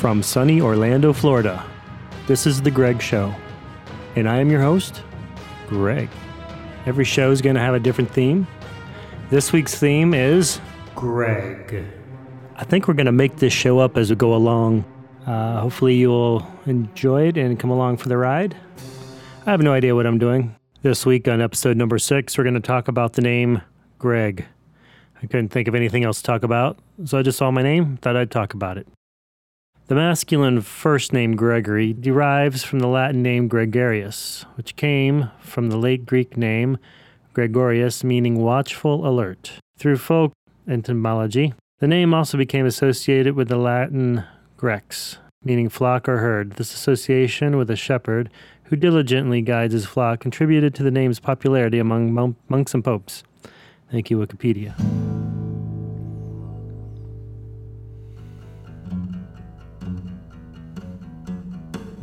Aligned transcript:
from 0.00 0.22
sunny 0.22 0.62
Orlando, 0.62 1.12
Florida. 1.12 1.62
This 2.26 2.46
is 2.46 2.62
The 2.62 2.70
Greg 2.70 3.02
Show, 3.02 3.34
and 4.16 4.26
I 4.26 4.38
am 4.38 4.48
your 4.50 4.62
host, 4.62 5.02
Greg. 5.68 6.08
Every 6.86 7.04
show 7.04 7.30
is 7.30 7.42
going 7.42 7.54
to 7.56 7.60
have 7.60 7.74
a 7.74 7.78
different 7.78 8.10
theme. 8.10 8.46
This 9.28 9.52
week's 9.52 9.78
theme 9.78 10.14
is 10.14 10.58
Greg. 10.94 11.84
I 12.56 12.64
think 12.64 12.88
we're 12.88 12.94
going 12.94 13.04
to 13.04 13.12
make 13.12 13.36
this 13.36 13.52
show 13.52 13.78
up 13.78 13.98
as 13.98 14.08
we 14.08 14.16
go 14.16 14.34
along. 14.34 14.86
Uh, 15.26 15.60
hopefully, 15.60 15.96
you'll 15.96 16.50
enjoy 16.64 17.28
it 17.28 17.36
and 17.36 17.60
come 17.60 17.70
along 17.70 17.98
for 17.98 18.08
the 18.08 18.16
ride. 18.16 18.56
I 19.44 19.50
have 19.50 19.60
no 19.60 19.74
idea 19.74 19.94
what 19.94 20.06
I'm 20.06 20.18
doing. 20.18 20.56
This 20.80 21.04
week 21.04 21.28
on 21.28 21.42
episode 21.42 21.76
number 21.76 21.98
six, 21.98 22.38
we're 22.38 22.44
going 22.44 22.54
to 22.54 22.60
talk 22.60 22.88
about 22.88 23.12
the 23.12 23.22
name 23.22 23.60
Greg. 23.98 24.46
I 25.22 25.26
couldn't 25.26 25.50
think 25.50 25.68
of 25.68 25.74
anything 25.74 26.04
else 26.04 26.22
to 26.22 26.24
talk 26.24 26.42
about, 26.42 26.78
so 27.04 27.18
I 27.18 27.22
just 27.22 27.36
saw 27.36 27.50
my 27.50 27.62
name, 27.62 27.98
thought 27.98 28.16
I'd 28.16 28.30
talk 28.30 28.54
about 28.54 28.78
it. 28.78 28.88
The 29.90 29.96
masculine 29.96 30.60
first 30.60 31.12
name 31.12 31.34
Gregory 31.34 31.92
derives 31.92 32.62
from 32.62 32.78
the 32.78 32.86
Latin 32.86 33.24
name 33.24 33.48
Gregarius, 33.48 34.44
which 34.54 34.76
came 34.76 35.32
from 35.40 35.68
the 35.68 35.76
late 35.76 36.06
Greek 36.06 36.36
name 36.36 36.78
Gregorius, 37.32 38.04
meaning 38.04 38.36
watchful, 38.36 39.04
alert. 39.04 39.54
Through 39.78 39.96
folk 39.96 40.32
etymology, 40.68 41.54
the 41.80 41.88
name 41.88 42.14
also 42.14 42.38
became 42.38 42.66
associated 42.66 43.34
with 43.34 43.48
the 43.48 43.56
Latin 43.56 44.22
grex, 44.56 45.18
meaning 45.42 45.68
flock 45.68 46.08
or 46.08 46.18
herd. 46.18 46.52
This 46.52 46.72
association 46.72 47.56
with 47.56 47.68
a 47.68 47.74
shepherd 47.74 48.30
who 48.66 48.76
diligently 48.76 49.42
guides 49.42 49.72
his 49.72 49.86
flock 49.86 50.20
contributed 50.20 50.72
to 50.76 50.84
the 50.84 50.92
name's 50.92 51.18
popularity 51.18 51.80
among 51.80 52.14
mon- 52.14 52.36
monks 52.48 52.74
and 52.74 52.84
popes. 52.84 53.24
Thank 53.90 54.08
you, 54.08 54.18
Wikipedia. 54.18 55.09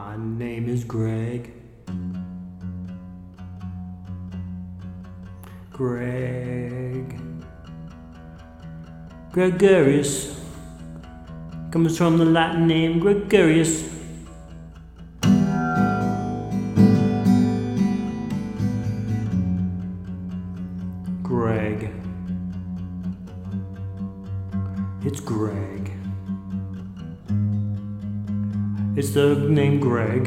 My 0.00 0.16
name 0.16 0.68
is 0.68 0.84
Greg. 0.84 1.52
Greg. 5.72 7.20
Gregarious 9.32 10.40
comes 11.72 11.98
from 11.98 12.16
the 12.16 12.24
Latin 12.24 12.68
name 12.68 13.00
Gregarious. 13.00 13.82
Greg. 21.24 21.90
It's 25.04 25.18
Greg. 25.18 25.87
It's 28.98 29.10
the 29.10 29.36
name 29.36 29.78
Greg. 29.78 30.26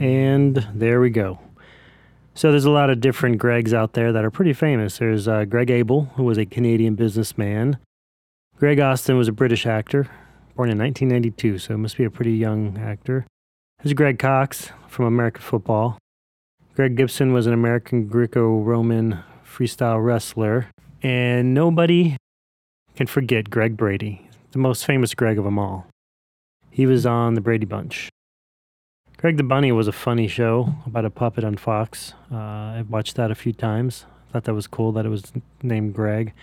And 0.00 0.66
there 0.74 0.98
we 0.98 1.10
go. 1.10 1.38
So 2.32 2.50
there's 2.50 2.64
a 2.64 2.70
lot 2.70 2.88
of 2.88 3.02
different 3.02 3.38
Gregs 3.38 3.74
out 3.74 3.92
there 3.92 4.14
that 4.14 4.24
are 4.24 4.30
pretty 4.30 4.54
famous. 4.54 4.96
There's 4.96 5.28
uh, 5.28 5.44
Greg 5.44 5.70
Abel, 5.70 6.06
who 6.16 6.24
was 6.24 6.38
a 6.38 6.46
Canadian 6.46 6.94
businessman. 6.94 7.76
Greg 8.56 8.80
Austin 8.80 9.18
was 9.18 9.28
a 9.28 9.32
British 9.32 9.66
actor, 9.66 10.04
born 10.54 10.70
in 10.70 10.78
1992, 10.78 11.58
so 11.58 11.76
must 11.76 11.98
be 11.98 12.04
a 12.04 12.10
pretty 12.10 12.32
young 12.32 12.78
actor. 12.78 13.26
There's 13.82 13.92
Greg 13.92 14.18
Cox 14.18 14.70
from 14.88 15.04
American 15.04 15.42
football. 15.42 15.98
Greg 16.74 16.96
Gibson 16.96 17.34
was 17.34 17.46
an 17.46 17.52
American 17.52 18.06
Greco 18.06 18.60
Roman 18.60 19.18
freestyle 19.44 20.02
wrestler. 20.02 20.68
And 21.02 21.52
nobody 21.52 22.16
can 22.94 23.06
forget 23.06 23.50
Greg 23.50 23.76
Brady, 23.76 24.30
the 24.52 24.58
most 24.58 24.86
famous 24.86 25.12
Greg 25.12 25.36
of 25.36 25.44
them 25.44 25.58
all. 25.58 25.86
He 26.76 26.84
was 26.84 27.06
on 27.06 27.32
the 27.32 27.40
Brady 27.40 27.64
Bunch. 27.64 28.10
Greg 29.16 29.38
the 29.38 29.42
Bunny 29.42 29.72
was 29.72 29.88
a 29.88 29.92
funny 29.92 30.28
show 30.28 30.74
about 30.84 31.06
a 31.06 31.10
puppet 31.10 31.42
on 31.42 31.56
Fox. 31.56 32.12
Uh, 32.30 32.36
I've 32.36 32.90
watched 32.90 33.16
that 33.16 33.30
a 33.30 33.34
few 33.34 33.54
times. 33.54 34.04
Thought 34.30 34.44
that 34.44 34.52
was 34.52 34.66
cool 34.66 34.92
that 34.92 35.06
it 35.06 35.08
was 35.08 35.32
named 35.62 35.94
Greg. 35.94 36.34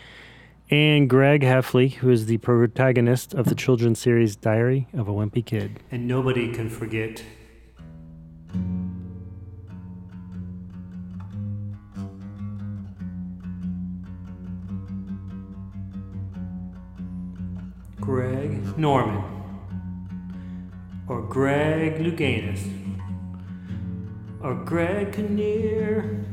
And 0.71 1.07
Greg 1.07 1.43
Heffley, 1.43 1.93
who 1.93 2.09
is 2.09 2.25
the 2.25 2.39
protagonist 2.39 3.35
of 3.35 3.45
the 3.45 3.53
children's 3.53 3.99
series 3.99 4.35
Diary 4.35 4.87
of 4.93 5.07
a 5.07 5.11
Wimpy 5.11 5.45
Kid. 5.45 5.79
And 5.91 6.07
nobody 6.07 6.51
can 6.51 6.67
forget 6.67 7.23
Greg 18.01 18.75
Norman 18.79 19.42
or 21.07 21.21
Greg 21.21 21.99
Louganis 21.99 22.83
or 24.41 24.55
Greg 24.55 25.13
Kinnear. 25.13 26.25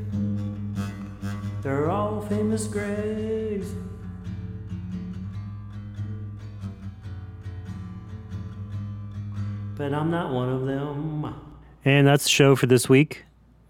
They're 1.63 1.91
all 1.91 2.21
famous 2.23 2.67
Gregs. 2.67 3.73
But 9.77 9.95
I'm 9.95 10.11
not 10.11 10.33
one 10.33 10.49
of 10.49 10.67
them. 10.67 11.35
And 11.85 12.07
that's 12.07 12.25
the 12.25 12.31
show 12.31 12.57
for 12.57 12.67
this 12.67 12.89
week. 12.89 13.25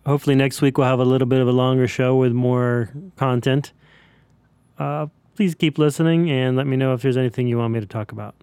Hopefully, 0.07 0.35
next 0.35 0.63
week 0.63 0.79
we'll 0.79 0.87
have 0.87 0.99
a 0.99 1.05
little 1.05 1.27
bit 1.27 1.41
of 1.41 1.47
a 1.47 1.53
longer 1.53 1.87
show 1.87 2.17
with 2.17 2.33
more 2.33 2.91
content. 3.17 3.73
Uh, 4.79 5.07
please 5.37 5.55
keep 5.55 5.79
listening 5.79 6.31
and 6.31 6.57
let 6.57 6.67
me 6.67 6.77
know 6.77 6.95
if 6.95 7.03
there's 7.03 7.17
anything 7.17 7.47
you 7.47 7.59
want 7.59 7.73
me 7.73 7.81
to 7.81 7.87
talk 7.87 8.13
about. 8.13 8.35